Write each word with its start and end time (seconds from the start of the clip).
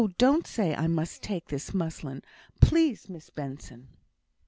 don't 0.17 0.47
say 0.47 0.73
I 0.73 0.87
must 0.87 1.21
take 1.21 1.49
this 1.49 1.75
muslin, 1.75 2.23
please, 2.59 3.07
Miss 3.07 3.29
Benson!" 3.29 3.89